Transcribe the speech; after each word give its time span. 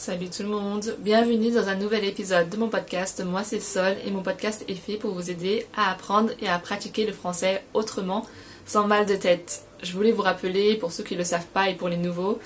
Salut 0.00 0.30
tout 0.30 0.44
le 0.44 0.48
monde, 0.48 0.96
bienvenue 1.00 1.50
dans 1.50 1.68
un 1.68 1.74
nouvel 1.74 2.06
épisode 2.06 2.48
de 2.48 2.56
mon 2.56 2.70
podcast. 2.70 3.22
Moi 3.22 3.44
c'est 3.44 3.60
Sol 3.60 3.96
et 4.02 4.10
mon 4.10 4.22
podcast 4.22 4.64
est 4.66 4.74
fait 4.74 4.96
pour 4.96 5.12
vous 5.12 5.30
aider 5.30 5.66
à 5.76 5.90
apprendre 5.90 6.30
et 6.40 6.48
à 6.48 6.58
pratiquer 6.58 7.04
le 7.04 7.12
français 7.12 7.62
autrement, 7.74 8.26
sans 8.64 8.86
mal 8.86 9.04
de 9.04 9.14
tête. 9.14 9.66
Je 9.82 9.92
voulais 9.92 10.12
vous 10.12 10.22
rappeler, 10.22 10.76
pour 10.76 10.90
ceux 10.90 11.04
qui 11.04 11.12
ne 11.12 11.18
le 11.18 11.24
savent 11.26 11.48
pas 11.52 11.68
et 11.68 11.74
pour 11.74 11.90
les 11.90 11.98
nouveaux, 11.98 12.38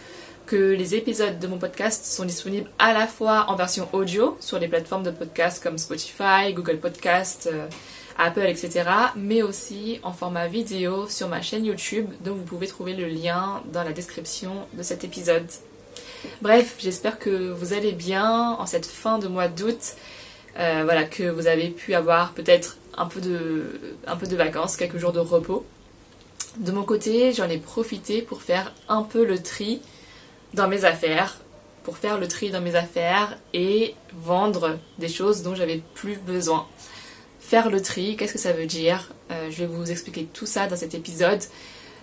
que 0.47 0.73
les 0.73 0.97
épisodes 0.97 1.39
de 1.39 1.47
mon 1.47 1.59
podcast 1.59 2.05
sont 2.07 2.25
disponibles 2.25 2.69
à 2.81 2.93
la 2.93 3.07
fois 3.07 3.45
en 3.47 3.55
version 3.55 3.89
audio 3.93 4.37
sur 4.41 4.59
les 4.59 4.67
plateformes 4.67 5.05
de 5.05 5.13
podcast 5.13 5.63
comme 5.63 5.79
Spotify, 5.79 6.53
Google 6.55 6.79
Podcast, 6.79 7.49
euh, 7.53 7.69
Apple, 8.19 8.47
etc. 8.49 8.83
Mais 9.15 9.43
aussi 9.43 10.01
en 10.03 10.13
format 10.13 10.49
vidéo 10.49 11.09
sur 11.09 11.29
ma 11.29 11.41
chaîne 11.41 11.65
YouTube 11.65 12.09
dont 12.25 12.35
vous 12.35 12.43
pouvez 12.43 12.67
trouver 12.67 12.95
le 12.95 13.07
lien 13.07 13.63
dans 13.73 13.85
la 13.85 13.93
description 13.93 14.67
de 14.77 14.83
cet 14.83 15.05
épisode. 15.05 15.47
Bref, 16.43 16.77
j'espère 16.79 17.19
que 17.19 17.51
vous 17.51 17.73
allez 17.73 17.93
bien 17.93 18.53
en 18.59 18.67
cette 18.67 18.87
fin 18.87 19.19
de 19.19 19.29
mois 19.29 19.49
d'août. 19.49 19.95
Euh, 20.59 20.83
voilà, 20.85 21.05
que 21.05 21.25
vous 21.25 21.47
avez 21.47 21.69
pu 21.69 21.95
avoir 21.95 22.33
peut-être 22.33 22.77
un, 22.97 23.07
peu 23.07 23.21
de, 23.21 24.37
vacances, 24.37 24.77
quelques 24.77 24.99
jours 24.99 25.13
de 25.13 25.21
repos. 25.21 25.65
De 26.59 26.71
mon 26.71 26.85
côté, 26.85 27.33
j'en 27.33 27.49
ai 27.49 27.59
profité 27.59 28.23
pour 28.23 28.43
faire 28.43 28.73
un 28.89 29.03
peu 29.03 29.25
le 29.25 29.43
tri 29.43 29.81
dans 30.53 30.69
mes 30.69 30.85
affaires, 30.85 31.39
pour 31.83 31.99
faire 31.99 32.19
le 32.19 32.29
tri 32.29 32.51
dans 32.51 32.61
mes 32.61 32.77
affaires 32.77 33.37
et 33.53 33.95
vendre 34.13 34.79
des 34.99 35.09
choses 35.09 35.43
dont 35.43 35.57
j'avais 35.57 35.83
plus 35.95 36.17
besoin. 36.17 36.67
Faire 37.41 37.69
le 37.69 37.83
tri, 37.83 38.17
qu'est-ce 38.17 38.33
que 38.33 38.39
ça 38.39 38.53
veut 38.53 38.67
dire? 38.67 39.11
Euh, 39.33 39.51
Je 39.51 39.59
vais 39.59 39.67
vous 39.67 39.91
expliquer 39.91 40.25
tout 40.33 40.47
ça 40.47 40.69
dans 40.69 40.77
cet 40.77 40.95
épisode. 40.95 41.43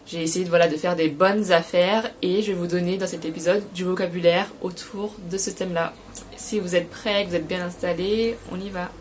J'ai 0.07 0.23
essayé 0.23 0.43
de, 0.43 0.49
voilà, 0.49 0.67
de 0.67 0.75
faire 0.75 0.95
des 0.95 1.09
bonnes 1.09 1.51
affaires 1.51 2.11
et 2.21 2.41
je 2.41 2.47
vais 2.51 2.57
vous 2.57 2.67
donner 2.67 2.97
dans 2.97 3.07
cet 3.07 3.23
épisode 3.23 3.63
du 3.73 3.83
vocabulaire 3.83 4.47
autour 4.61 5.15
de 5.29 5.37
ce 5.37 5.51
thème-là. 5.51 5.93
Si 6.35 6.59
vous 6.59 6.75
êtes 6.75 6.89
prêts, 6.89 7.23
que 7.23 7.29
vous 7.29 7.35
êtes 7.35 7.47
bien 7.47 7.63
installés, 7.63 8.37
on 8.51 8.59
y 8.59 8.69
va. 8.69 8.91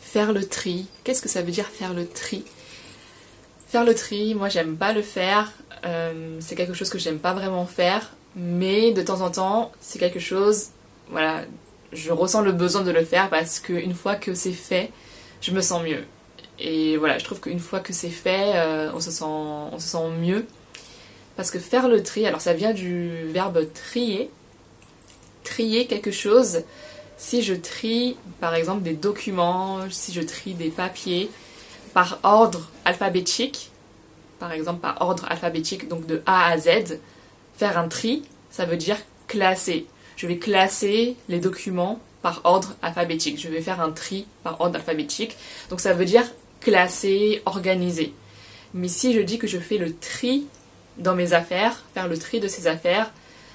Faire 0.00 0.32
le 0.32 0.44
tri. 0.44 0.86
Qu'est-ce 1.04 1.22
que 1.22 1.28
ça 1.28 1.42
veut 1.42 1.52
dire 1.52 1.66
faire 1.66 1.92
le 1.92 2.06
tri? 2.06 2.44
Faire 3.68 3.84
le 3.84 3.94
tri, 3.94 4.34
moi 4.34 4.48
j'aime 4.48 4.76
pas 4.76 4.92
le 4.92 5.02
faire. 5.02 5.52
Euh, 5.84 6.38
c'est 6.40 6.56
quelque 6.56 6.74
chose 6.74 6.88
que 6.88 6.98
j'aime 6.98 7.18
pas 7.18 7.34
vraiment 7.34 7.66
faire. 7.66 8.14
Mais 8.34 8.92
de 8.92 9.02
temps 9.02 9.20
en 9.20 9.30
temps, 9.30 9.72
c'est 9.80 9.98
quelque 9.98 10.20
chose, 10.20 10.68
voilà, 11.10 11.42
je 11.92 12.12
ressens 12.12 12.42
le 12.42 12.52
besoin 12.52 12.82
de 12.82 12.90
le 12.90 13.04
faire 13.04 13.30
parce 13.30 13.60
qu'une 13.60 13.94
fois 13.94 14.16
que 14.16 14.34
c'est 14.34 14.52
fait, 14.52 14.90
je 15.40 15.52
me 15.52 15.60
sens 15.60 15.82
mieux. 15.82 16.04
Et 16.58 16.96
voilà, 16.96 17.18
je 17.18 17.24
trouve 17.24 17.40
qu'une 17.40 17.60
fois 17.60 17.80
que 17.80 17.92
c'est 17.92 18.10
fait, 18.10 18.52
euh, 18.56 18.90
on, 18.94 19.00
se 19.00 19.10
sent, 19.10 19.24
on 19.24 19.78
se 19.78 19.88
sent 19.88 20.10
mieux. 20.20 20.46
Parce 21.36 21.50
que 21.50 21.58
faire 21.58 21.88
le 21.88 22.02
tri, 22.02 22.26
alors 22.26 22.40
ça 22.40 22.52
vient 22.52 22.72
du 22.72 23.26
verbe 23.26 23.66
trier. 23.72 24.30
Trier 25.44 25.86
quelque 25.86 26.10
chose. 26.10 26.62
Si 27.16 27.42
je 27.42 27.54
trie, 27.54 28.16
par 28.40 28.54
exemple, 28.54 28.82
des 28.82 28.94
documents, 28.94 29.78
si 29.90 30.12
je 30.12 30.20
trie 30.20 30.54
des 30.54 30.70
papiers 30.70 31.30
par 31.94 32.18
ordre 32.22 32.68
alphabétique, 32.84 33.70
par 34.38 34.52
exemple 34.52 34.80
par 34.80 35.00
ordre 35.00 35.26
alphabétique, 35.28 35.88
donc 35.88 36.06
de 36.06 36.22
A 36.26 36.50
à 36.50 36.58
Z, 36.58 36.98
faire 37.56 37.78
un 37.78 37.88
tri, 37.88 38.22
ça 38.50 38.64
veut 38.66 38.76
dire 38.76 38.96
classer. 39.26 39.86
Je 40.16 40.26
vais 40.26 40.38
classer 40.38 41.16
les 41.28 41.38
documents 41.38 42.00
par 42.22 42.40
ordre 42.44 42.74
alphabétique. 42.82 43.40
Je 43.40 43.48
vais 43.48 43.60
faire 43.60 43.80
un 43.80 43.90
tri 43.90 44.26
par 44.42 44.60
ordre 44.60 44.76
alphabétique. 44.76 45.36
Donc 45.70 45.80
ça 45.80 45.92
veut 45.92 46.04
dire 46.04 46.24
classer, 46.60 47.42
organiser. 47.46 48.12
Mais 48.74 48.88
si 48.88 49.14
je 49.14 49.20
dis 49.20 49.38
que 49.38 49.46
je 49.46 49.58
fais 49.58 49.78
le 49.78 49.94
tri 49.94 50.46
dans 50.98 51.14
mes 51.14 51.32
affaires, 51.32 51.84
faire 51.94 52.08
le 52.08 52.18
tri 52.18 52.40
de 52.40 52.48
ces 52.48 52.66
affaires, 52.66 53.12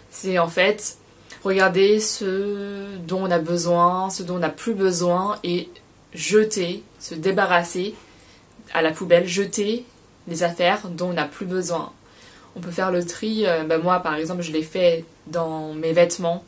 c'est 0.09 0.39
en 0.39 0.47
fait 0.47 0.97
regarder 1.43 1.99
ce 1.99 2.95
dont 3.05 3.23
on 3.23 3.31
a 3.31 3.39
besoin, 3.39 4.09
ce 4.09 4.23
dont 4.23 4.35
on 4.35 4.39
n'a 4.39 4.49
plus 4.49 4.73
besoin 4.73 5.37
et 5.43 5.69
jeter, 6.13 6.83
se 6.99 7.15
débarrasser 7.15 7.95
à 8.73 8.81
la 8.81 8.91
poubelle, 8.91 9.27
jeter 9.27 9.85
les 10.27 10.43
affaires 10.43 10.87
dont 10.87 11.09
on 11.09 11.13
n'a 11.13 11.25
plus 11.25 11.45
besoin. 11.45 11.91
On 12.55 12.59
peut 12.59 12.71
faire 12.71 12.91
le 12.91 13.03
tri, 13.05 13.45
euh, 13.45 13.63
ben 13.63 13.81
moi 13.81 13.99
par 13.99 14.15
exemple 14.15 14.41
je 14.41 14.51
l'ai 14.51 14.63
fait 14.63 15.05
dans 15.27 15.73
mes 15.73 15.91
vêtements, 15.91 16.43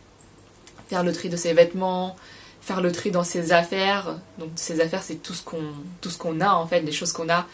faire 0.88 1.04
le 1.04 1.12
tri 1.12 1.30
de 1.30 1.38
ses 1.38 1.54
vêtements, 1.54 2.16
faire 2.62 2.82
le 2.82 2.92
tri 2.92 3.12
dans 3.12 3.24
ses 3.24 3.52
affaires. 3.52 4.18
Donc 4.40 4.50
ses 4.56 4.82
affaires, 4.82 5.04
c'est 5.04 5.22
tout 5.22 5.34
ce 5.34 5.44
qu'on 5.44 5.62
tout 6.02 6.10
a 6.42 6.56
en 6.56 6.68
fait, 6.68 6.82
les 6.82 6.92
choses 6.92 7.12
qu'on 7.12 7.30
a. 7.30 7.46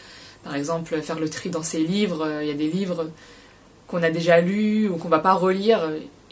Par 0.44 0.54
exemple, 0.54 1.00
faire 1.02 1.18
le 1.18 1.28
tri 1.28 1.50
dans 1.50 1.62
ses 1.62 1.84
livres. 1.84 2.40
Il 2.42 2.48
y 2.48 2.50
a 2.50 2.54
des 2.54 2.68
livres 2.68 3.10
qu'on 3.86 4.02
a 4.02 4.10
déjà 4.10 4.40
lus 4.40 4.88
ou 4.88 4.96
qu'on 4.96 5.08
va 5.08 5.18
pas 5.18 5.34
relire 5.34 5.88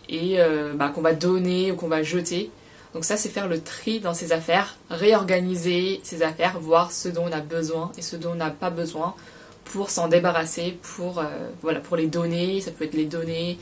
et 0.09 0.41
euh, 0.41 0.73
bah, 0.75 0.89
qu'on 0.89 1.03
va 1.03 1.13
donner 1.13 1.71
ou 1.73 1.77
qu'on 1.77 1.89
va 1.89 2.03
jeter. 2.03 2.51
Donc 2.95 3.05
ça, 3.05 3.17
c'est 3.17 3.29
faire 3.29 3.47
le 3.47 3.61
tri 3.61 4.01
dans 4.01 4.15
ses 4.15 4.33
affaires, 4.33 4.77
réorganiser 4.91 6.01
ses 6.03 6.23
affaires, 6.23 6.59
voir 6.59 6.91
ce 6.91 7.09
dont 7.09 7.27
on 7.29 7.33
a 7.33 7.41
besoin 7.41 7.93
et 7.97 8.03
ce 8.03 8.17
dont 8.17 8.33
on 8.33 8.37
n'a 8.37 8.51
pas 8.51 8.71
besoin 8.71 9.15
pour 9.65 9.91
s'en 9.91 10.09
débarrasser, 10.09 10.77
pour, 10.97 11.21
euh, 11.21 11.25
voilà, 11.63 11.79
pour 11.79 11.97
les 11.97 12.09
donner. 12.09 12.61
Ça 12.61 12.73
peut 12.73 12.85
être 12.85 12.95
les 12.95 13.05
donner 13.05 13.59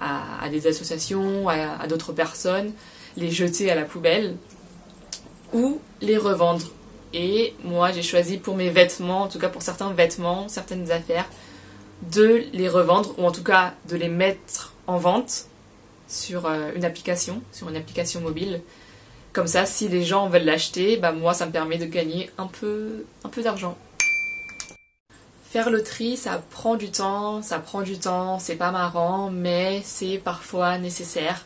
à, 0.00 0.48
des 0.48 0.66
associations, 0.66 1.48
à, 1.48 1.86
d'autres 1.86 2.12
personnes, 2.12 2.72
les 3.16 3.30
jeter 3.30 3.70
à 3.70 3.74
la 3.74 3.82
poubelle 3.82 4.36
ou 5.52 5.80
les 6.00 6.16
revendre. 6.16 6.70
Et 7.12 7.54
moi, 7.64 7.92
j'ai 7.92 8.02
choisi 8.02 8.38
pour 8.38 8.56
mes 8.56 8.70
vêtements, 8.70 9.22
en 9.22 9.28
tout 9.28 9.38
cas 9.38 9.48
pour 9.48 9.62
certains 9.62 9.92
vêtements, 9.92 10.48
certaines 10.48 10.90
affaires, 10.90 11.28
de 12.12 12.44
les 12.52 12.68
revendre 12.68 13.14
ou 13.18 13.24
en 13.24 13.32
tout 13.32 13.42
cas 13.42 13.74
de 13.88 13.96
les 13.96 14.08
mettre 14.08 14.72
en 14.86 14.96
vente 14.96 15.46
sur 16.08 16.46
euh, 16.46 16.70
une 16.74 16.84
application, 16.84 17.42
sur 17.52 17.68
une 17.68 17.76
application 17.76 18.20
mobile. 18.20 18.62
Comme 19.32 19.46
ça, 19.46 19.66
si 19.66 19.88
les 19.88 20.02
gens 20.02 20.28
veulent 20.28 20.44
l'acheter, 20.44 20.96
bah 20.96 21.12
moi, 21.12 21.34
ça 21.34 21.46
me 21.46 21.52
permet 21.52 21.78
de 21.78 21.84
gagner 21.86 22.30
un 22.38 22.46
peu, 22.46 23.04
un 23.22 23.28
peu 23.28 23.42
d'argent. 23.42 23.76
Faire 25.50 25.70
le 25.70 25.82
tri, 25.82 26.16
ça 26.16 26.40
prend 26.50 26.76
du 26.76 26.92
temps, 26.92 27.42
ça 27.42 27.58
prend 27.58 27.82
du 27.82 27.98
temps, 27.98 28.38
c'est 28.38 28.54
pas 28.54 28.70
marrant, 28.70 29.30
mais 29.32 29.82
c'est 29.84 30.18
parfois 30.18 30.78
nécessaire. 30.78 31.44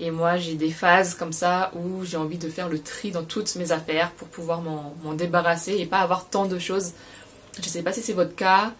Et 0.00 0.10
moi, 0.10 0.38
j'ai 0.38 0.54
des 0.54 0.70
phases 0.70 1.14
comme 1.14 1.34
ça 1.34 1.70
où 1.74 2.02
j'ai 2.02 2.16
envie 2.16 2.38
de 2.38 2.48
faire 2.48 2.70
le 2.70 2.78
tri 2.78 3.10
dans 3.10 3.24
toutes 3.24 3.54
mes 3.56 3.70
affaires 3.70 4.10
pour 4.12 4.28
pouvoir 4.28 4.62
m'en 4.62 5.12
débarrasser 5.12 5.76
et 5.76 5.84
pas 5.84 5.98
avoir 5.98 6.30
tant 6.30 6.46
de 6.46 6.58
choses. 6.58 6.92
Je 7.62 7.68
sais 7.68 7.82
pas 7.82 7.92
si 7.92 8.00
c'est 8.00 8.14
votre 8.14 8.34
cas. 8.34 8.72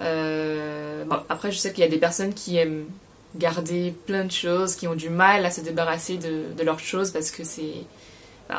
Euh, 0.00 1.04
après, 1.28 1.50
je 1.50 1.58
sais 1.58 1.72
qu'il 1.72 1.82
y 1.82 1.86
a 1.86 1.90
des 1.90 1.98
personnes 1.98 2.32
qui 2.32 2.56
aiment 2.58 2.86
garder 3.34 3.92
plein 4.06 4.24
de 4.24 4.30
choses, 4.30 4.76
qui 4.76 4.86
ont 4.86 4.94
du 4.94 5.10
mal 5.10 5.44
à 5.44 5.50
se 5.50 5.62
débarrasser 5.62 6.18
de, 6.18 6.62
leurs 6.62 6.78
choses 6.78 7.10
parce 7.10 7.32
que 7.32 7.42
c'est 7.42 7.74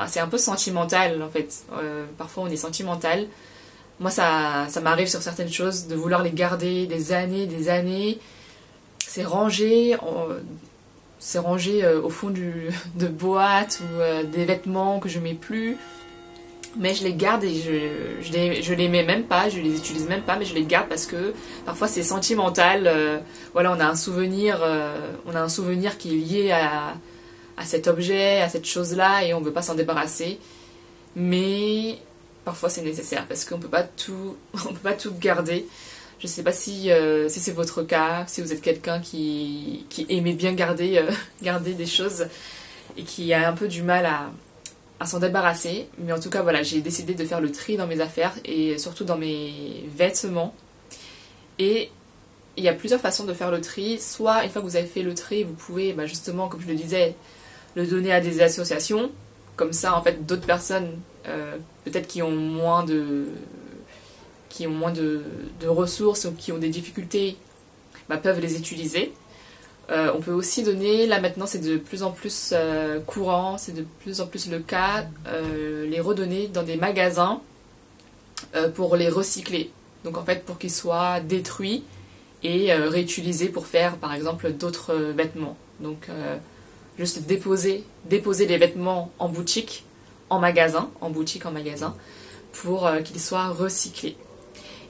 c'est 0.08 0.20
un 0.20 0.28
peu 0.28 0.40
sentimental 0.40 1.22
en 1.24 1.30
fait. 1.30 1.64
Euh, 1.78 2.06
parfois, 2.18 2.44
on 2.44 2.48
est 2.48 2.58
sentimental. 2.58 3.28
Moi, 4.04 4.12
ça, 4.12 4.66
ça 4.68 4.82
m'arrive 4.82 5.08
sur 5.08 5.22
certaines 5.22 5.50
choses 5.50 5.88
de 5.88 5.96
vouloir 5.96 6.24
les 6.24 6.32
garder 6.32 6.88
des 6.88 7.14
années, 7.14 7.48
des 7.48 7.70
années. 7.70 8.20
C'est 9.00 9.24
rangé, 9.24 9.96
c'est 11.20 11.40
rangé 11.40 11.86
euh, 11.86 12.02
au 12.02 12.10
fond 12.10 12.30
de 12.96 13.08
boîtes 13.08 13.80
ou 13.82 14.02
euh, 14.02 14.24
des 14.24 14.44
vêtements 14.44 15.00
que 15.00 15.08
je 15.08 15.20
mets 15.20 15.36
plus. 15.36 15.78
Mais 16.78 16.94
je 16.94 17.06
les 17.06 17.14
garde 17.14 17.46
et 17.46 17.56
je, 17.56 18.22
je, 18.28 18.34
les, 18.34 18.62
je 18.62 18.74
les 18.74 18.90
mets 18.90 19.06
même 19.06 19.24
pas, 19.24 19.48
je 19.48 19.62
les 19.62 19.74
utilise 19.78 20.10
même 20.10 20.24
pas, 20.24 20.36
mais 20.36 20.44
je 20.44 20.54
les 20.54 20.66
garde 20.66 20.90
parce 20.90 21.06
que 21.06 21.34
parfois 21.66 21.88
c'est 21.88 22.04
sentimental. 22.04 22.88
Euh, 22.88 23.20
voilà, 23.54 23.72
on 23.72 23.80
a 23.80 23.86
un 23.86 23.96
souvenir, 23.96 24.60
on 25.26 25.34
a 25.34 25.40
un 25.40 25.48
souvenir 25.48 25.98
qui 25.98 26.10
est 26.10 26.18
lié 26.18 26.52
à, 26.52 26.96
à 27.56 27.64
cet 27.64 27.88
objet, 27.88 28.42
à 28.42 28.50
cette 28.50 28.66
chose-là, 28.66 29.24
et 29.24 29.34
on 29.34 29.40
veut 29.40 29.54
pas 29.54 29.62
s'en 29.62 29.76
débarrasser. 29.76 30.40
Mais 31.16 32.00
parfois 32.46 32.70
c'est 32.70 32.82
nécessaire 32.82 33.26
parce 33.28 33.46
qu'on 33.46 33.60
peut 33.60 33.68
peut 33.70 34.74
pas 34.84 34.94
tout 34.94 35.14
garder. 35.20 35.66
Je 36.20 36.28
sais 36.28 36.44
pas 36.44 36.54
si, 36.54 36.90
euh, 36.90 37.28
si 37.28 37.40
c'est 37.42 37.52
votre 37.52 37.84
cas, 37.84 38.24
si 38.28 38.42
vous 38.42 38.54
êtes 38.54 38.62
quelqu'un 38.62 39.02
qui, 39.02 39.86
qui 39.90 40.06
aimait 40.10 40.34
bien 40.34 40.54
garder, 40.54 40.98
euh, 40.98 41.12
garder 41.42 41.74
des 41.74 41.86
choses 41.86 42.28
et 42.96 43.04
qui 43.04 43.34
a 43.34 43.50
un 43.50 43.54
peu 43.54 43.68
du 43.68 43.82
mal 43.82 44.06
à, 44.06 44.32
à 45.00 45.06
s'en 45.06 45.20
débarrasser. 45.20 45.88
Mais 45.98 46.14
en 46.14 46.20
tout 46.20 46.30
cas, 46.30 46.42
voilà, 46.42 46.64
j'ai 46.64 46.82
décidé 46.82 47.14
de 47.14 47.26
faire 47.26 47.42
le 47.42 47.52
tri 47.52 47.76
dans 47.76 47.88
mes 47.88 48.00
affaires 48.00 48.34
et 48.46 48.78
surtout 48.78 49.04
dans 49.04 49.18
mes 49.18 49.84
vêtements. 49.96 50.56
Et 51.60 51.90
il 52.56 52.64
y 52.64 52.70
a 52.70 52.74
plusieurs 52.74 53.02
façons 53.02 53.26
de 53.26 53.34
faire 53.34 53.52
le 53.52 53.62
tri. 53.62 54.00
Soit, 54.00 54.44
une 54.46 54.50
fois 54.50 54.62
que 54.62 54.68
vous 54.68 54.76
avez 54.76 54.88
fait 54.88 55.02
le 55.02 55.14
tri, 55.14 55.44
vous 55.44 55.54
pouvez, 55.54 55.94
bah, 55.94 56.06
justement, 56.06 56.48
comme 56.48 56.62
je 56.62 56.68
le 56.68 56.76
disais, 56.76 57.16
le 57.76 57.86
donner 57.86 58.14
à 58.14 58.22
des 58.22 58.42
associations. 58.42 59.12
Comme 59.56 59.74
ça, 59.74 59.96
en 59.96 60.02
fait, 60.02 60.26
d'autres 60.26 60.46
personnes 60.46 61.00
euh, 61.28 61.58
peut-être 61.86 62.08
qui 62.08 62.22
ont 62.22 62.32
moins 62.32 62.84
de 62.84 63.28
qui 64.50 64.68
ont 64.68 64.72
moins 64.72 64.92
de, 64.92 65.24
ressources 65.66 66.26
ou 66.26 66.32
qui 66.34 66.52
ont 66.52 66.60
des 66.60 66.70
difficultés 66.70 67.38
bah, 68.08 68.18
peuvent 68.18 68.40
les 68.40 68.56
utiliser. 68.58 69.14
Euh, 69.90 70.12
on 70.16 70.22
peut 70.22 70.32
aussi 70.32 70.64
donner, 70.64 71.08
là 71.08 71.20
maintenant 71.20 71.48
c'est 71.48 71.60
de 71.60 71.78
plus 71.78 72.04
en 72.04 72.12
plus 72.12 72.52
euh, 72.54 73.00
courant, 73.00 73.58
c'est 73.58 73.72
de 73.72 73.84
plus 74.02 74.22
en 74.22 74.28
plus 74.28 74.50
le 74.50 74.60
cas, 74.60 75.06
les 75.88 76.00
redonner 76.00 76.48
dans 76.48 76.64
des 76.64 76.76
magasins 76.76 77.42
pour 78.76 78.96
les 78.96 79.10
recycler. 79.10 79.72
Donc 80.04 80.18
en 80.18 80.24
fait 80.24 80.46
pour 80.46 80.60
qu'ils 80.60 80.72
soient 80.72 81.20
détruits 81.20 81.84
et 82.44 82.74
réutiliser 82.74 83.50
pour 83.50 83.66
faire 83.66 83.96
par 83.96 84.14
exemple 84.14 84.52
d'autres 84.52 84.94
vêtements. 84.94 85.58
Donc 85.80 86.10
juste 86.98 87.26
déposer, 87.26 87.84
déposer 88.06 88.46
les 88.46 88.58
vêtements 88.58 89.12
en 89.20 89.30
boutique, 89.30 89.86
en 90.30 90.40
magasin, 90.40 90.90
en 91.02 91.10
boutique, 91.10 91.46
en 91.46 91.52
magasin, 91.52 91.96
pour 92.52 92.90
qu'ils 93.04 93.20
soient 93.20 93.50
recyclés. 93.50 94.16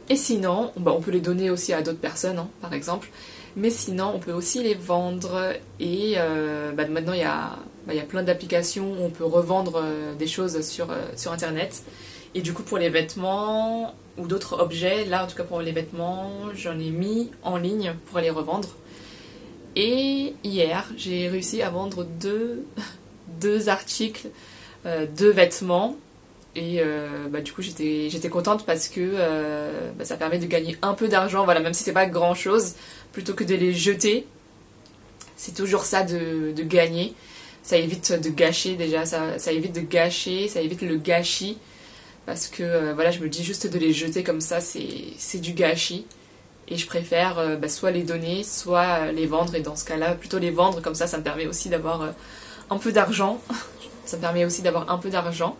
Et 0.10 0.16
sinon, 0.16 0.72
bah, 0.78 0.94
on 0.96 1.02
peut 1.02 1.12
les 1.12 1.22
donner 1.22 1.50
aussi 1.50 1.74
à 1.74 1.82
d'autres 1.82 2.00
personnes, 2.00 2.38
hein, 2.38 2.50
par 2.62 2.74
exemple. 2.74 3.10
Mais 3.56 3.70
sinon, 3.70 4.12
on 4.16 4.20
peut 4.20 4.34
aussi 4.34 4.64
les 4.64 4.74
vendre. 4.74 5.54
Et 5.80 6.16
euh, 6.18 6.72
bah, 6.72 6.88
maintenant, 6.88 7.14
il 7.14 7.20
y 7.20 7.24
a, 7.24 7.58
bah, 7.88 7.94
y 7.94 8.00
a 8.00 8.04
plein 8.04 8.24
d'applications 8.24 8.92
où 8.92 9.06
on 9.06 9.10
peut 9.10 9.26
revendre 9.26 9.82
euh, 9.84 10.14
des 10.16 10.28
choses 10.28 10.62
sur, 10.62 10.92
euh, 10.92 11.06
sur 11.16 11.32
Internet. 11.32 11.84
Et 12.36 12.42
du 12.42 12.54
coup, 12.54 12.64
pour 12.64 12.80
les 12.80 12.90
vêtements 12.90 13.94
ou 14.18 14.28
d'autres 14.28 14.60
objets, 14.60 15.06
là, 15.06 15.24
en 15.24 15.28
tout 15.28 15.36
cas 15.36 15.44
pour 15.44 15.62
les 15.62 15.72
vêtements, 15.72 16.32
j'en 16.56 16.78
ai 16.80 16.90
mis 16.90 17.32
en 17.44 17.58
ligne 17.58 17.96
pour 18.08 18.20
les 18.20 18.30
revendre. 18.30 18.70
Et 19.76 20.34
hier, 20.44 20.92
j'ai 20.98 21.28
réussi 21.30 21.62
à 21.62 21.70
vendre 21.70 22.04
deux, 22.04 22.66
deux 23.42 23.70
articles, 23.70 24.28
deux 25.18 25.30
vêtements 25.30 25.96
et 26.56 26.82
euh, 26.82 27.28
bah, 27.30 27.42
du 27.42 27.52
coup, 27.52 27.62
j'étais, 27.62 28.10
j'étais 28.10 28.30
contente 28.30 28.66
parce 28.66 28.88
que 28.88 29.00
euh, 29.02 29.92
bah, 29.98 30.06
ça 30.06 30.18
permet 30.18 30.38
de 30.38 30.46
gagner 30.46 30.78
un 30.82 30.94
peu 30.94 31.08
d'argent, 31.08 31.46
voilà, 31.46 31.60
même 31.60 31.74
si 31.74 31.84
c'est 31.84 31.94
pas 31.94 32.06
grand 32.06 32.36
chose, 32.36 32.74
plutôt 33.12 33.34
que 33.34 33.44
de 33.44 33.56
les 33.56 33.74
jeter. 33.74 34.28
C'est 35.36 35.56
toujours 35.56 35.86
ça 35.86 36.04
de, 36.04 36.52
de 36.56 36.64
gagner. 36.64 37.14
Ça 37.64 37.78
évite 37.78 38.12
de 38.12 38.30
gâcher 38.30 38.76
déjà, 38.76 39.06
ça, 39.06 39.40
ça, 39.40 39.52
évite 39.52 39.74
de 39.74 39.82
gâcher, 39.82 40.48
ça 40.48 40.62
évite 40.62 40.82
le 40.82 40.98
gâchis. 40.98 41.58
Parce 42.26 42.48
que 42.48 42.64
euh, 42.64 42.94
voilà, 42.94 43.10
je 43.12 43.20
me 43.20 43.30
dis 43.30 43.44
juste 43.44 43.68
de 43.68 43.80
les 43.80 43.94
jeter 43.94 44.24
comme 44.24 44.42
ça, 44.42 44.62
c'est, 44.62 44.88
c'est 45.18 45.40
du 45.40 45.54
gâchis. 45.54 46.06
Et 46.74 46.78
je 46.78 46.88
préfère 46.88 47.60
bah, 47.60 47.70
soit 47.70 47.92
les 47.92 48.02
donner, 48.02 48.44
soit 48.44 49.12
les 49.12 49.28
vendre. 49.28 49.54
Et 49.54 49.62
dans 49.62 49.76
ce 49.76 49.86
cas-là, 49.86 50.16
plutôt 50.16 50.40
les 50.40 50.50
vendre, 50.50 50.82
comme 50.82 50.96
ça, 50.96 51.06
ça 51.06 51.20
me 51.20 51.24
permet 51.24 51.46
aussi 51.46 51.70
d'avoir 51.70 52.14
un 52.72 52.78
peu 52.80 52.92
d'argent. 52.92 53.40
ça 54.06 54.18
me 54.18 54.22
permet 54.22 54.44
aussi 54.44 54.62
d'avoir 54.62 54.90
un 54.90 54.98
peu 54.98 55.10
d'argent 55.10 55.56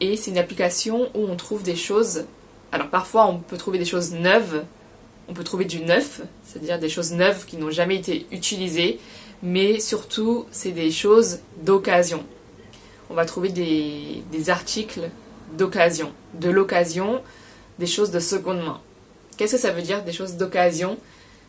et 0.00 0.16
c'est 0.16 0.30
une 0.30 0.38
application 0.38 1.08
où 1.14 1.26
on 1.26 1.36
trouve 1.36 1.62
des 1.62 1.76
choses. 1.76 2.24
Alors 2.72 2.88
parfois 2.88 3.26
on 3.26 3.38
peut 3.38 3.56
trouver 3.56 3.78
des 3.78 3.84
choses 3.84 4.12
neuves, 4.12 4.64
on 5.28 5.34
peut 5.34 5.44
trouver 5.44 5.64
du 5.64 5.80
neuf, 5.80 6.20
c'est-à-dire 6.44 6.78
des 6.78 6.88
choses 6.88 7.12
neuves 7.12 7.46
qui 7.46 7.56
n'ont 7.56 7.70
jamais 7.70 7.96
été 7.96 8.26
utilisées, 8.30 8.98
mais 9.42 9.80
surtout 9.80 10.46
c'est 10.50 10.72
des 10.72 10.90
choses 10.90 11.40
d'occasion. 11.62 12.24
On 13.08 13.14
va 13.14 13.24
trouver 13.24 13.50
des 13.50 14.50
articles 14.50 15.08
d'occasion, 15.56 16.12
de 16.34 16.50
l'occasion, 16.50 17.22
des 17.78 17.86
choses 17.86 18.10
de 18.10 18.18
seconde 18.18 18.58
main. 18.58 18.80
Qu'est-ce 19.36 19.52
que 19.52 19.60
ça 19.60 19.72
veut 19.72 19.82
dire 19.82 20.02
des 20.02 20.12
choses 20.12 20.34
d'occasion? 20.34 20.98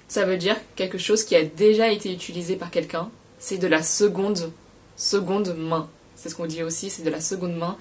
Ça 0.08 0.26
veut 0.26 0.38
dire 0.38 0.56
quelque 0.76 0.98
chose 0.98 1.24
qui 1.24 1.36
a 1.36 1.44
déjà 1.44 1.92
été 1.92 2.14
utilisé 2.14 2.56
par 2.56 2.72
quelqu'un, 2.72 3.10
c'est 3.40 3.58
de 3.58 3.68
la 3.68 3.84
seconde, 3.84 4.52
seconde 4.96 5.56
main. 5.58 5.90
C'est 6.16 6.30
ce 6.30 6.36
qu'on 6.36 6.46
dit 6.46 6.64
aussi, 6.64 6.90
c'est 6.90 7.04
de 7.04 7.10
la 7.10 7.22
seconde 7.22 7.56
main. 7.56 7.78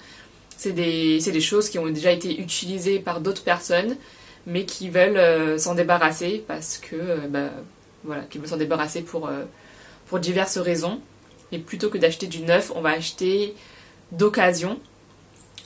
C'est 0.57 0.71
des, 0.71 1.19
des, 1.19 1.41
choses 1.41 1.69
qui 1.69 1.79
ont 1.79 1.87
déjà 1.87 2.11
été 2.11 2.39
utilisées 2.39 2.99
par 2.99 3.21
d'autres 3.21 3.43
personnes, 3.43 3.95
mais 4.45 4.65
qui 4.65 4.89
veulent 4.89 5.17
euh, 5.17 5.57
s'en 5.57 5.75
débarrasser 5.75 6.43
parce 6.47 6.77
que, 6.77 6.95
euh, 6.95 7.17
bah, 7.29 7.49
voilà, 8.03 8.23
qui 8.23 8.39
veulent 8.39 8.47
s'en 8.47 8.57
débarrasser 8.57 9.01
pour, 9.01 9.27
euh, 9.27 9.43
pour 10.07 10.19
diverses 10.19 10.57
raisons. 10.57 10.99
Et 11.51 11.59
plutôt 11.59 11.89
que 11.89 11.97
d'acheter 11.97 12.27
du 12.27 12.41
neuf, 12.41 12.71
on 12.75 12.81
va 12.81 12.89
acheter 12.89 13.55
d'occasion. 14.11 14.79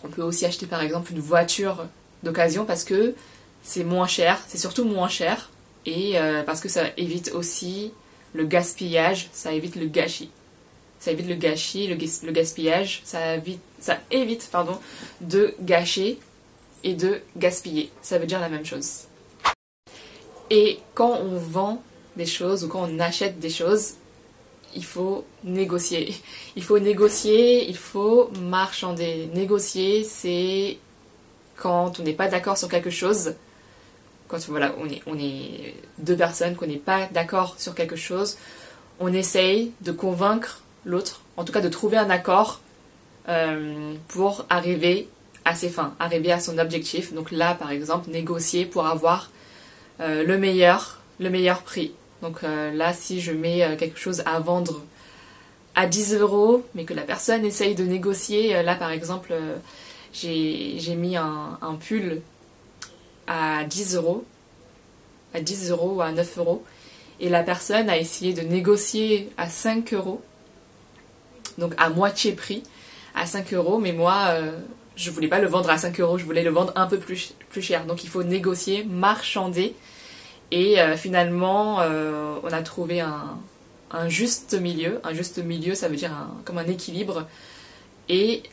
On 0.03 0.09
peut 0.09 0.21
aussi 0.21 0.45
acheter 0.45 0.65
par 0.65 0.81
exemple 0.81 1.11
une 1.11 1.19
voiture 1.19 1.87
d'occasion 2.23 2.65
parce 2.65 2.83
que 2.83 3.15
c'est 3.63 3.83
moins 3.83 4.07
cher, 4.07 4.41
c'est 4.47 4.57
surtout 4.57 4.85
moins 4.85 5.09
cher 5.09 5.49
et 5.85 6.15
parce 6.45 6.61
que 6.61 6.69
ça 6.69 6.83
évite 6.97 7.31
aussi 7.33 7.91
le 8.33 8.45
gaspillage, 8.45 9.29
ça 9.33 9.53
évite 9.53 9.75
le 9.75 9.87
gâchis 9.87 10.29
ça 11.01 11.11
évite 11.11 11.27
le 11.27 11.35
gâchis, 11.35 11.87
le, 11.87 12.31
gaspillage, 12.31 13.01
ça 13.03 13.35
évite, 13.35 13.59
ça 13.79 13.97
évite 14.11 14.47
pardon, 14.51 14.77
de 15.19 15.55
gâcher 15.59 16.19
et 16.83 16.93
de 16.93 17.21
gaspiller. 17.35 17.89
Ça 18.03 18.19
veut 18.19 18.27
dire 18.27 18.39
la 18.39 18.49
même 18.49 18.65
chose. 18.65 19.05
Et 20.51 20.79
quand 20.93 21.17
on 21.19 21.37
vend 21.37 21.81
des 22.17 22.27
choses 22.27 22.63
ou 22.63 22.67
quand 22.67 22.87
on 22.87 22.99
achète 22.99 23.39
des 23.39 23.49
choses, 23.49 23.95
il 24.75 24.85
faut 24.85 25.25
négocier. 25.43 26.13
Il 26.55 26.63
faut 26.63 26.79
négocier, 26.79 27.67
il 27.67 27.77
faut 27.77 28.29
marchander. 28.41 29.29
Négocier, 29.33 30.03
c'est 30.03 30.77
quand 31.55 31.99
on 31.99 32.03
n'est 32.03 32.13
pas 32.13 32.27
d'accord 32.27 32.57
sur 32.57 32.67
quelque 32.67 32.89
chose, 32.89 33.35
quand 34.31 34.39
voilà, 34.47 34.73
on 35.05 35.17
est, 35.19 35.75
deux 35.97 36.15
personnes, 36.15 36.55
qu'on 36.55 36.65
n'est 36.65 36.77
pas 36.77 37.07
d'accord 37.11 37.55
sur 37.57 37.75
quelque 37.75 37.97
chose, 37.97 38.37
on 39.01 39.11
essaye 39.11 39.73
de 39.81 39.91
convaincre 39.91 40.61
l'autre, 40.85 41.21
en 41.35 41.43
tout 41.43 41.51
cas 41.51 41.59
de 41.59 41.67
trouver 41.67 41.97
un 41.97 42.09
accord 42.09 42.61
euh, 43.27 43.93
pour 44.07 44.45
arriver 44.49 45.09
à 45.43 45.53
ses 45.53 45.69
fins, 45.69 45.93
arriver 45.99 46.31
à 46.31 46.39
son 46.39 46.57
objectif. 46.59 47.13
Donc 47.13 47.31
là, 47.31 47.55
par 47.55 47.71
exemple, 47.71 48.09
négocier 48.09 48.65
pour 48.65 48.87
avoir 48.87 49.31
euh, 49.99 50.23
le 50.23 50.37
meilleur, 50.37 51.01
le 51.19 51.29
meilleur 51.29 51.63
prix. 51.63 51.93
Donc 52.21 52.43
euh, 52.43 52.71
là, 52.71 52.93
si 52.93 53.19
je 53.19 53.33
mets 53.33 53.75
quelque 53.77 53.99
chose 53.99 54.23
à 54.25 54.39
vendre 54.39 54.81
à 55.75 55.87
10 55.87 56.15
euros, 56.15 56.65
mais 56.73 56.85
que 56.85 56.93
la 56.93 57.01
personne 57.01 57.43
essaye 57.43 57.75
de 57.75 57.83
négocier, 57.83 58.63
là 58.63 58.75
par 58.75 58.91
exemple, 58.91 59.33
j'ai 60.13 60.95
mis 60.95 61.17
un, 61.17 61.57
pull 61.85 62.21
à 63.31 63.63
10 63.63 63.95
euros, 63.95 64.25
à 65.33 65.39
10 65.39 65.69
euros 65.71 66.01
à 66.01 66.11
9 66.11 66.37
euros, 66.37 66.63
et 67.19 67.29
la 67.29 67.43
personne 67.43 67.89
a 67.89 67.97
essayé 67.97 68.33
de 68.33 68.41
négocier 68.41 69.29
à 69.37 69.47
5 69.47 69.93
euros 69.93 70.21
donc 71.57 71.73
à 71.77 71.89
moitié 71.89 72.33
prix, 72.33 72.63
à 73.15 73.25
5 73.25 73.53
euros, 73.53 73.79
mais 73.79 73.93
moi, 73.93 74.27
euh, 74.29 74.51
je 74.95 75.11
voulais 75.11 75.27
pas 75.27 75.39
le 75.39 75.47
vendre 75.47 75.69
à 75.69 75.77
5 75.77 75.99
euros, 75.99 76.17
je 76.17 76.25
voulais 76.25 76.43
le 76.43 76.49
vendre 76.49 76.73
un 76.75 76.87
peu 76.87 76.97
plus, 76.97 77.33
cher. 77.59 77.85
Donc 77.85 78.03
il 78.03 78.09
faut 78.09 78.23
négocier, 78.23 78.83
marchander, 78.83 79.75
et 80.51 80.81
euh, 80.81 80.97
finalement, 80.97 81.79
euh, 81.81 82.35
on 82.43 82.51
a 82.51 82.61
trouvé 82.61 82.99
un, 82.99 83.37
juste 84.07 84.53
milieu. 84.59 84.99
Un 85.03 85.13
juste 85.13 85.37
milieu, 85.39 85.75
ça 85.75 85.87
veut 85.87 85.97
dire 85.97 86.11
comme 86.45 86.57
un 86.57 86.67
équilibre. 86.67 87.27
Et 88.09 88.43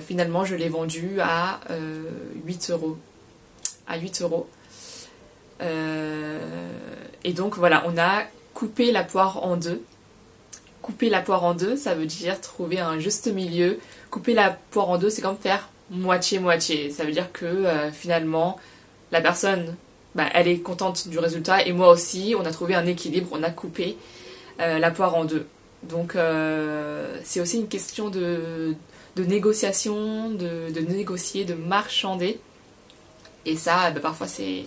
finalement, 0.00 0.44
je 0.44 0.56
l'ai 0.56 0.68
vendu 0.68 1.20
à 1.20 1.60
8 2.44 2.70
euros. 2.70 2.96
À 3.86 3.98
8 3.98 4.22
euros. 4.22 4.48
et 5.60 7.32
donc 7.32 7.56
voilà, 7.56 7.84
on 7.86 7.96
a 7.98 8.22
coupé 8.54 8.92
la 8.92 9.04
poire 9.04 9.44
en 9.44 9.56
deux 9.56 9.82
couper 10.84 11.08
la 11.08 11.22
poire 11.22 11.44
en 11.44 11.54
deux, 11.54 11.76
ça 11.76 11.94
veut 11.94 12.04
dire 12.04 12.38
trouver 12.42 12.78
un 12.78 12.98
juste 12.98 13.26
milieu. 13.28 13.78
Couper 14.10 14.34
la 14.34 14.50
poire 14.50 14.90
en 14.90 14.98
deux, 14.98 15.08
c'est 15.08 15.22
comme 15.22 15.38
faire 15.38 15.70
moitié-moitié. 15.90 16.90
Ça 16.90 17.04
veut 17.04 17.12
dire 17.12 17.32
que 17.32 17.46
euh, 17.46 17.90
finalement, 17.90 18.58
la 19.10 19.22
personne, 19.22 19.76
bah, 20.14 20.26
elle 20.34 20.46
est 20.46 20.58
contente 20.58 21.08
du 21.08 21.18
résultat 21.18 21.66
et 21.66 21.72
moi 21.72 21.88
aussi, 21.88 22.34
on 22.38 22.44
a 22.44 22.50
trouvé 22.50 22.74
un 22.74 22.84
équilibre, 22.84 23.28
on 23.32 23.42
a 23.42 23.48
coupé 23.48 23.96
euh, 24.60 24.78
la 24.78 24.90
poire 24.90 25.14
en 25.14 25.24
deux. 25.24 25.46
Donc 25.84 26.16
euh, 26.16 27.18
c'est 27.24 27.40
aussi 27.40 27.60
une 27.60 27.68
question 27.68 28.10
de, 28.10 28.74
négociation, 29.16 30.28
de, 30.28 30.80
négocier, 30.80 31.46
de 31.46 31.54
marchander. 31.54 32.38
Et 33.46 33.56
ça, 33.56 33.90
bah, 33.90 34.00
parfois 34.00 34.26
c'est, 34.26 34.66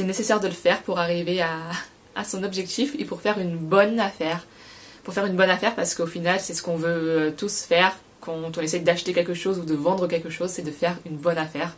nécessaire 0.00 0.40
de 0.40 0.46
le 0.46 0.54
faire 0.54 0.82
pour 0.82 0.98
arriver 0.98 1.40
à 1.40 2.24
son 2.24 2.42
objectif 2.42 2.94
et 2.98 3.04
pour 3.04 3.20
faire 3.20 3.38
une 3.38 3.56
bonne 3.56 4.00
affaire 4.00 4.44
pour 5.08 5.14
faire 5.14 5.24
une 5.24 5.36
bonne 5.36 5.48
affaire 5.48 5.74
parce 5.74 5.94
qu'au 5.94 6.04
final, 6.04 6.38
c'est 6.38 6.52
ce 6.52 6.62
qu'on 6.62 6.76
veut 6.76 6.88
euh, 6.90 7.30
tous 7.34 7.62
faire 7.62 7.96
quand 8.20 8.58
on 8.58 8.60
essaie 8.60 8.80
d'acheter 8.80 9.14
quelque 9.14 9.32
chose 9.32 9.58
ou 9.58 9.64
de 9.64 9.72
vendre 9.72 10.06
quelque 10.06 10.28
chose, 10.28 10.50
c'est 10.50 10.60
de 10.60 10.70
faire 10.70 10.98
une 11.06 11.16
bonne 11.16 11.38
affaire. 11.38 11.76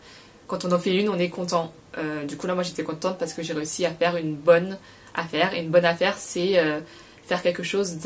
Quand 0.49 0.65
on 0.65 0.73
en 0.73 0.81
fait 0.81 0.97
une, 0.97 1.09
on 1.09 1.17
est 1.17 1.29
content. 1.29 1.73
Euh, 1.97 2.25
du 2.25 2.37
coup, 2.37 2.49
là, 2.49 2.57
moi, 2.57 2.65
j'étais 2.65 2.83
contente 2.83 3.19
parce 3.19 3.33
que 3.33 3.45
j'ai 3.45 3.53
réussi 3.53 3.87
à 3.87 3.93
faire 3.93 4.17
une 4.17 4.35
bonne 4.35 4.79
affaire. 5.15 5.55
Et 5.55 5.61
une 5.61 5.71
bonne 5.71 5.85
affaire, 5.85 6.19
c'est 6.19 6.59
euh, 6.59 6.81
faire 7.23 7.41
quelque 7.41 7.62
chose 7.62 7.99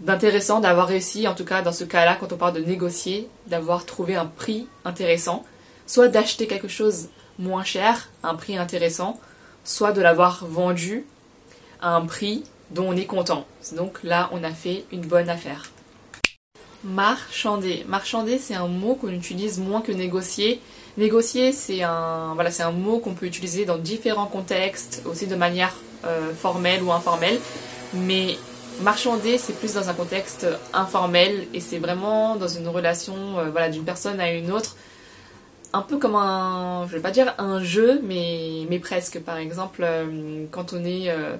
d'intéressant, 0.00 0.60
d'avoir 0.60 0.88
réussi, 0.88 1.28
en 1.28 1.34
tout 1.34 1.44
cas 1.44 1.60
dans 1.60 1.72
ce 1.72 1.84
cas-là, 1.84 2.16
quand 2.18 2.32
on 2.32 2.38
parle 2.38 2.54
de 2.54 2.64
négocier, 2.64 3.28
d'avoir 3.48 3.84
trouvé 3.84 4.16
un 4.16 4.24
prix 4.24 4.66
intéressant, 4.86 5.44
soit 5.86 6.08
d'acheter 6.08 6.46
quelque 6.46 6.68
chose 6.68 7.08
moins 7.38 7.64
cher, 7.64 8.08
un 8.22 8.34
prix 8.34 8.56
intéressant, 8.56 9.20
soit 9.64 9.92
de 9.92 10.00
l'avoir 10.00 10.44
vendu 10.46 11.06
à 11.80 11.94
un 11.94 12.06
prix 12.06 12.44
dont 12.70 12.88
on 12.88 12.96
est 12.96 13.06
content. 13.06 13.46
Donc 13.76 13.98
là, 14.02 14.28
on 14.32 14.42
a 14.44 14.50
fait 14.50 14.84
une 14.92 15.02
bonne 15.02 15.28
affaire. 15.28 15.70
Marchander. 16.84 17.84
Marchander, 17.86 18.38
c'est 18.38 18.54
un 18.54 18.66
mot 18.66 18.94
qu'on 18.94 19.10
utilise 19.10 19.58
moins 19.58 19.82
que 19.82 19.92
négocier. 19.92 20.60
Négocier, 20.96 21.52
c'est 21.52 21.82
un, 21.82 22.34
voilà, 22.34 22.50
c'est 22.50 22.64
un 22.64 22.72
mot 22.72 22.98
qu'on 22.98 23.14
peut 23.14 23.26
utiliser 23.26 23.64
dans 23.64 23.78
différents 23.78 24.26
contextes, 24.26 25.02
aussi 25.06 25.26
de 25.26 25.36
manière 25.36 25.74
euh, 26.04 26.34
formelle 26.34 26.82
ou 26.82 26.92
informelle. 26.92 27.38
Mais 27.94 28.36
marchander, 28.80 29.38
c'est 29.38 29.52
plus 29.52 29.74
dans 29.74 29.88
un 29.88 29.94
contexte 29.94 30.46
informel 30.72 31.46
et 31.54 31.60
c'est 31.60 31.78
vraiment 31.78 32.36
dans 32.36 32.48
une 32.48 32.66
relation 32.68 33.38
euh, 33.38 33.50
voilà, 33.50 33.68
d'une 33.68 33.84
personne 33.84 34.18
à 34.18 34.32
une 34.32 34.50
autre. 34.50 34.76
Un 35.72 35.82
peu 35.82 35.98
comme 35.98 36.16
un, 36.16 36.86
je 36.88 36.96
vais 36.96 37.02
pas 37.02 37.10
dire 37.10 37.34
un 37.38 37.62
jeu, 37.62 38.00
mais, 38.02 38.78
presque. 38.80 39.20
Par 39.20 39.36
exemple, 39.36 39.82
euh, 39.84 40.44
quand 40.50 40.72
on 40.72 40.84
est 40.84 41.10
euh, 41.10 41.36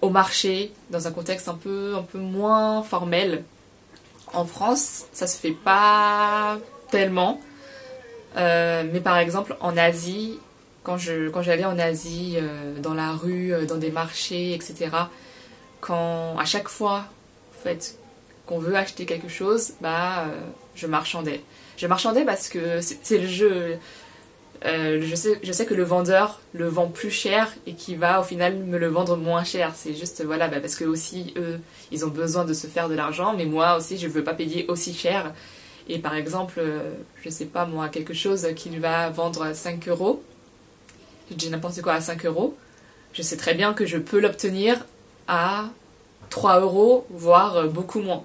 au 0.00 0.10
marché, 0.10 0.72
dans 0.90 1.06
un 1.06 1.12
contexte 1.12 1.48
un 1.48 1.54
peu, 1.54 1.94
un 1.96 2.02
peu 2.02 2.18
moins 2.18 2.82
formel, 2.82 3.44
en 4.32 4.44
France, 4.44 5.04
ça 5.12 5.26
se 5.26 5.38
fait 5.38 5.52
pas 5.52 6.58
tellement. 6.90 7.40
Euh, 8.36 8.84
mais 8.92 9.00
par 9.00 9.18
exemple, 9.18 9.56
en 9.60 9.76
Asie, 9.76 10.38
quand 10.84 10.96
je 10.96 11.28
quand 11.28 11.42
j'allais 11.42 11.64
en 11.64 11.78
Asie, 11.78 12.38
dans 12.82 12.94
la 12.94 13.12
rue, 13.12 13.52
dans 13.68 13.76
des 13.76 13.90
marchés, 13.90 14.54
etc., 14.54 14.90
quand 15.80 16.38
à 16.38 16.44
chaque 16.44 16.68
fois, 16.68 17.04
qu'on 18.46 18.58
veut 18.58 18.76
acheter 18.76 19.04
quelque 19.06 19.28
chose, 19.28 19.74
bah, 19.80 20.26
je 20.74 20.86
marchandais. 20.86 21.42
Je 21.76 21.86
marchandais 21.86 22.24
parce 22.24 22.48
que 22.48 22.80
c'est 22.80 23.18
le 23.18 23.26
jeu. 23.26 23.78
Euh, 24.64 25.00
je, 25.02 25.14
sais, 25.16 25.40
je 25.42 25.50
sais 25.50 25.66
que 25.66 25.74
le 25.74 25.82
vendeur 25.82 26.40
le 26.52 26.68
vend 26.68 26.86
plus 26.86 27.10
cher 27.10 27.52
et 27.66 27.74
qui 27.74 27.96
va 27.96 28.20
au 28.20 28.22
final 28.22 28.56
me 28.56 28.78
le 28.78 28.86
vendre 28.86 29.16
moins 29.16 29.42
cher. 29.42 29.72
C'est 29.74 29.94
juste, 29.94 30.24
voilà, 30.24 30.46
bah, 30.48 30.60
parce 30.60 30.76
que 30.76 30.84
aussi, 30.84 31.34
eux, 31.36 31.58
ils 31.90 32.04
ont 32.04 32.10
besoin 32.10 32.44
de 32.44 32.54
se 32.54 32.68
faire 32.68 32.88
de 32.88 32.94
l'argent, 32.94 33.34
mais 33.36 33.44
moi 33.44 33.76
aussi, 33.76 33.98
je 33.98 34.06
ne 34.06 34.12
veux 34.12 34.22
pas 34.22 34.34
payer 34.34 34.66
aussi 34.68 34.94
cher. 34.94 35.32
Et 35.88 35.98
par 35.98 36.14
exemple, 36.14 36.54
euh, 36.58 36.92
je 37.24 37.28
sais 37.28 37.46
pas 37.46 37.66
moi, 37.66 37.88
quelque 37.88 38.14
chose 38.14 38.46
qu'il 38.54 38.78
va 38.78 39.10
vendre 39.10 39.42
à 39.42 39.54
5 39.54 39.88
euros, 39.88 40.22
je 41.30 41.34
dis 41.34 41.50
n'importe 41.50 41.82
quoi 41.82 41.94
à 41.94 42.00
5 42.00 42.24
euros, 42.26 42.56
je 43.12 43.22
sais 43.22 43.36
très 43.36 43.54
bien 43.54 43.74
que 43.74 43.84
je 43.84 43.98
peux 43.98 44.20
l'obtenir 44.20 44.86
à 45.26 45.64
3 46.30 46.60
euros, 46.60 47.04
voire 47.10 47.66
beaucoup 47.66 48.00
moins. 48.00 48.22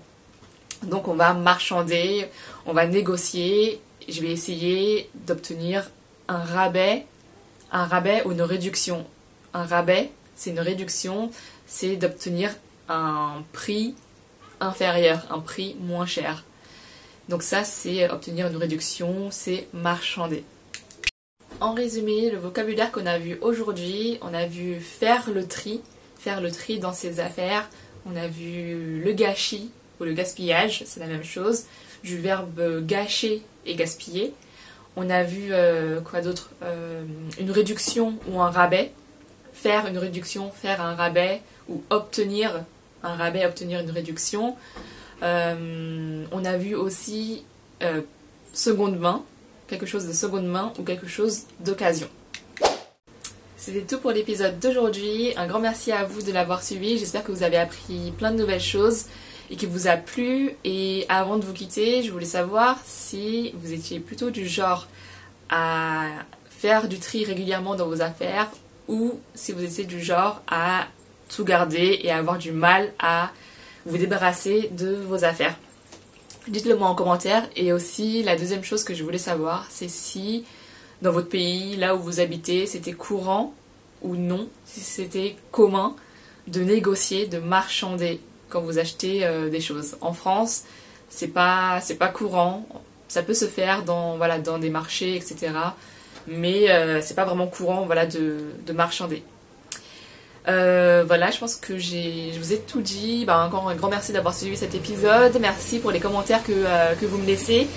Donc 0.83 1.07
on 1.07 1.15
va 1.15 1.33
marchander, 1.33 2.27
on 2.65 2.73
va 2.73 2.87
négocier. 2.87 3.81
Je 4.07 4.21
vais 4.21 4.31
essayer 4.31 5.09
d'obtenir 5.25 5.89
un 6.27 6.37
rabais, 6.37 7.05
un 7.71 7.85
rabais 7.85 8.23
ou 8.25 8.31
une 8.31 8.41
réduction. 8.41 9.05
Un 9.53 9.65
rabais, 9.65 10.11
c'est 10.35 10.51
une 10.51 10.59
réduction, 10.59 11.31
c'est 11.65 11.95
d'obtenir 11.95 12.55
un 12.89 13.43
prix 13.53 13.95
inférieur, 14.59 15.25
un 15.29 15.39
prix 15.39 15.75
moins 15.79 16.05
cher. 16.05 16.43
Donc 17.29 17.43
ça, 17.43 17.63
c'est 17.63 18.09
obtenir 18.09 18.47
une 18.47 18.55
réduction, 18.55 19.29
c'est 19.31 19.67
marchander. 19.73 20.43
En 21.59 21.73
résumé, 21.73 22.29
le 22.29 22.37
vocabulaire 22.37 22.91
qu'on 22.91 23.05
a 23.05 23.17
vu 23.17 23.37
aujourd'hui, 23.41 24.19
on 24.21 24.33
a 24.33 24.45
vu 24.45 24.79
faire 24.79 25.29
le 25.31 25.47
tri, 25.47 25.81
faire 26.17 26.39
le 26.39 26.51
tri 26.51 26.79
dans 26.79 26.93
ses 26.93 27.19
affaires, 27.19 27.67
on 28.05 28.15
a 28.15 28.27
vu 28.27 29.01
le 29.03 29.11
gâchis, 29.13 29.71
ou 29.99 30.03
le 30.03 30.13
gaspillage, 30.13 30.83
c'est 30.85 30.99
la 30.99 31.07
même 31.07 31.23
chose, 31.23 31.63
du 32.03 32.17
verbe 32.17 32.85
gâcher 32.85 33.41
et 33.65 33.75
gaspiller. 33.75 34.33
On 34.99 35.11
a 35.11 35.23
vu 35.23 35.49
euh, 35.51 36.01
quoi 36.01 36.21
d'autre 36.21 36.49
euh, 36.63 37.03
Une 37.39 37.51
réduction 37.51 38.15
ou 38.29 38.41
un 38.41 38.49
rabais. 38.49 38.91
Faire 39.53 39.85
une 39.85 39.97
réduction, 39.99 40.51
faire 40.51 40.81
un 40.81 40.95
rabais 40.95 41.41
ou 41.69 41.83
obtenir 41.91 42.63
un 43.03 43.15
rabais, 43.15 43.45
obtenir 43.45 43.79
une 43.79 43.91
réduction. 43.91 44.55
Euh, 45.21 46.25
on 46.31 46.45
a 46.45 46.57
vu 46.57 46.75
aussi 46.75 47.43
seconde 48.53 48.97
main, 48.97 49.23
quelque 49.67 49.85
chose 49.85 50.07
de 50.07 50.13
seconde 50.13 50.47
main 50.47 50.73
ou 50.79 50.83
quelque 50.83 51.07
chose 51.07 51.41
d'occasion. 51.59 52.07
C'était 53.55 53.81
tout 53.81 53.99
pour 53.99 54.11
l'épisode 54.11 54.59
d'aujourd'hui. 54.59 55.33
Un 55.37 55.45
grand 55.45 55.59
merci 55.59 55.91
à 55.91 56.05
vous 56.05 56.23
de 56.23 56.31
l'avoir 56.31 56.63
suivi. 56.63 56.97
J'espère 56.97 57.23
que 57.23 57.31
vous 57.31 57.43
avez 57.43 57.57
appris 57.57 58.11
plein 58.17 58.31
de 58.31 58.37
nouvelles 58.37 58.61
choses 58.61 59.05
et 59.49 59.55
qui 59.55 59.65
vous 59.65 59.87
a 59.87 59.97
plu. 59.97 60.51
Et 60.63 61.05
avant 61.09 61.37
de 61.37 61.45
vous 61.45 61.53
quitter, 61.53 62.03
je 62.03 62.11
voulais 62.11 62.25
savoir 62.25 62.79
si 62.85 63.53
vous 63.55 63.73
étiez 63.73 63.99
plutôt 63.99 64.29
du 64.29 64.47
genre 64.47 64.87
à 65.49 66.05
faire 66.49 66.87
du 66.87 66.99
tri 66.99 67.23
régulièrement 67.23 67.75
dans 67.75 67.87
vos 67.87 68.01
affaires 68.01 68.49
ou 68.87 69.19
si 69.35 69.51
vous 69.51 69.63
étiez 69.63 69.85
du 69.85 70.01
genre 70.01 70.41
à 70.47 70.87
tout 71.29 71.43
garder 71.43 71.99
et 72.03 72.11
avoir 72.11 72.37
du 72.37 72.51
mal 72.51 72.91
à 72.99 73.31
vous 73.85 73.97
débarrasser 73.97 74.69
de 74.71 74.95
vos 74.95 75.23
affaires. 75.23 75.55
Dites-le 76.47 76.77
moi 76.77 76.87
en 76.87 76.95
commentaire. 76.95 77.47
Et 77.55 77.73
aussi, 77.73 78.23
la 78.23 78.37
deuxième 78.37 78.63
chose 78.63 78.83
que 78.83 78.93
je 78.93 79.03
voulais 79.03 79.17
savoir, 79.17 79.65
c'est 79.69 79.89
si 79.89 80.45
dans 81.01 81.11
votre 81.11 81.29
pays, 81.29 81.75
là 81.75 81.95
où 81.95 81.99
vous 81.99 82.19
habitez, 82.19 82.65
c'était 82.65 82.93
courant 82.93 83.53
ou 84.01 84.15
non, 84.15 84.49
si 84.65 84.79
c'était 84.79 85.35
commun 85.51 85.95
de 86.47 86.61
négocier, 86.61 87.27
de 87.27 87.39
marchander 87.39 88.21
quand 88.49 88.61
vous 88.61 88.79
achetez 88.79 89.25
euh, 89.25 89.49
des 89.49 89.61
choses. 89.61 89.97
En 90.01 90.13
France, 90.13 90.63
c'est 91.09 91.27
pas 91.27 91.79
c'est 91.81 91.95
pas 91.95 92.07
courant. 92.07 92.67
Ça 93.07 93.23
peut 93.23 93.33
se 93.33 93.45
faire 93.45 93.83
dans 93.83 94.17
voilà 94.17 94.39
dans 94.39 94.57
des 94.57 94.69
marchés 94.69 95.15
etc. 95.15 95.51
Mais 96.27 96.69
euh, 96.69 97.01
c'est 97.01 97.13
pas 97.13 97.25
vraiment 97.25 97.47
courant 97.47 97.85
voilà 97.85 98.05
de, 98.05 98.37
de 98.65 98.73
marchander. 98.73 99.23
Euh, 100.49 101.03
voilà, 101.05 101.29
je 101.29 101.39
pense 101.39 101.57
que 101.57 101.77
je 101.77 102.39
vous 102.39 102.53
ai 102.53 102.59
tout 102.59 102.81
dit. 102.81 103.25
Ben, 103.25 103.45
encore 103.45 103.67
un 103.67 103.75
grand 103.75 103.89
merci 103.89 104.13
d'avoir 104.13 104.33
suivi 104.33 104.55
cet 104.55 104.75
épisode. 104.75 105.37
Merci 105.41 105.79
pour 105.79 105.91
les 105.91 105.99
commentaires 105.99 106.41
que, 106.41 106.53
que 106.99 107.05
vous 107.05 107.17
me 107.17 107.25
laissez. 107.25 107.67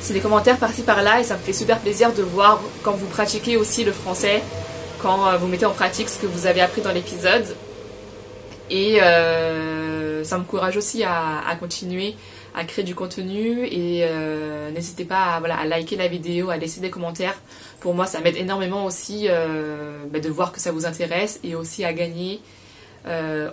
C'est 0.00 0.14
des 0.14 0.20
commentaires 0.20 0.58
par-ci 0.58 0.82
par-là 0.82 1.20
et 1.20 1.24
ça 1.24 1.34
me 1.34 1.40
fait 1.40 1.52
super 1.52 1.78
plaisir 1.80 2.12
de 2.12 2.22
voir 2.22 2.60
quand 2.84 2.92
vous 2.92 3.08
pratiquez 3.08 3.56
aussi 3.56 3.82
le 3.82 3.90
français, 3.90 4.42
quand 5.02 5.36
vous 5.38 5.48
mettez 5.48 5.66
en 5.66 5.72
pratique 5.72 6.08
ce 6.08 6.18
que 6.18 6.26
vous 6.26 6.46
avez 6.46 6.60
appris 6.60 6.82
dans 6.82 6.92
l'épisode. 6.92 7.46
Et 8.70 8.98
euh, 9.02 9.79
ça 10.24 10.38
m'encourage 10.38 10.76
aussi 10.76 11.02
à, 11.04 11.56
continuer 11.58 12.14
à 12.54 12.64
créer 12.64 12.84
du 12.84 12.96
contenu 12.96 13.64
et 13.64 14.04
euh, 14.04 14.70
n'hésitez 14.72 15.04
pas 15.04 15.40
à, 15.42 15.66
liker 15.66 15.96
la 15.96 16.08
vidéo, 16.08 16.50
à 16.50 16.56
laisser 16.56 16.80
des 16.80 16.90
commentaires. 16.90 17.40
Pour 17.78 17.94
moi, 17.94 18.06
ça 18.06 18.20
m'aide 18.20 18.36
énormément 18.36 18.84
aussi 18.84 19.26
euh, 19.28 20.04
bah, 20.10 20.18
de 20.18 20.28
voir 20.28 20.50
que 20.50 20.60
ça 20.60 20.72
vous 20.72 20.84
intéresse 20.84 21.38
et 21.44 21.54
aussi 21.54 21.84
à 21.84 21.92
gagner 21.92 22.40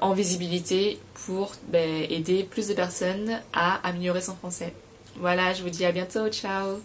en 0.01 0.13
visibilité 0.13 0.99
pour 1.25 1.53
bah, 1.71 1.79
aider 1.79 2.43
plus 2.43 2.67
de 2.67 2.73
personnes 2.73 3.39
à 3.53 3.75
améliorer 3.87 4.19
son 4.19 4.35
français. 4.35 4.73
Voilà, 5.19 5.53
je 5.53 5.63
vous 5.63 5.69
dis 5.69 5.85
à 5.85 5.93
bientôt, 5.93 6.27
ciao 6.27 6.79